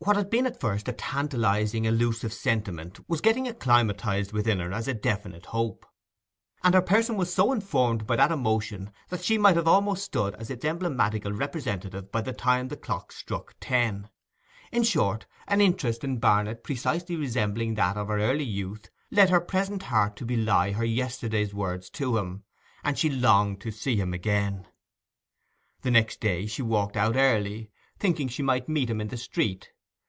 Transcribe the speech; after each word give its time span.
What 0.00 0.14
had 0.16 0.30
been 0.30 0.46
at 0.46 0.58
first 0.58 0.88
a 0.88 0.92
tantalizing 0.92 1.84
elusive 1.84 2.32
sentiment 2.32 3.00
was 3.10 3.20
getting 3.20 3.46
acclimatized 3.48 4.32
within 4.32 4.60
her 4.60 4.72
as 4.72 4.86
a 4.88 4.94
definite 4.94 5.46
hope, 5.46 5.84
and 6.62 6.72
her 6.72 6.80
person 6.80 7.16
was 7.16 7.34
so 7.34 7.50
informed 7.52 8.06
by 8.06 8.14
that 8.16 8.30
emotion 8.30 8.92
that 9.08 9.24
she 9.24 9.36
might 9.36 9.58
almost 9.58 9.98
have 10.02 10.06
stood 10.06 10.34
as 10.36 10.48
its 10.50 10.64
emblematical 10.64 11.32
representative 11.32 12.12
by 12.12 12.20
the 12.22 12.32
time 12.32 12.68
the 12.68 12.76
clock 12.76 13.10
struck 13.10 13.56
ten. 13.60 14.08
In 14.70 14.84
short, 14.84 15.26
an 15.48 15.60
interest 15.60 16.04
in 16.04 16.20
Barnet 16.20 16.62
precisely 16.64 17.16
resembling 17.16 17.74
that 17.74 17.96
of 17.98 18.06
her 18.06 18.20
early 18.20 18.44
youth 18.44 18.88
led 19.10 19.30
her 19.30 19.40
present 19.40 19.82
heart 19.82 20.14
to 20.18 20.24
belie 20.24 20.70
her 20.72 20.84
yesterday's 20.86 21.52
words 21.52 21.90
to 21.90 22.16
him, 22.18 22.44
and 22.84 22.96
she 22.96 23.10
longed 23.10 23.60
to 23.62 23.72
see 23.72 23.96
him 23.96 24.14
again. 24.14 24.68
The 25.82 25.90
next 25.90 26.20
day 26.20 26.46
she 26.46 26.62
walked 26.62 26.96
out 26.96 27.16
early, 27.16 27.72
thinking 27.98 28.28
she 28.28 28.44
might 28.44 28.68
meet 28.70 28.88
him 28.88 29.00
in 29.02 29.08
the 29.08 29.18
street. 29.18 29.70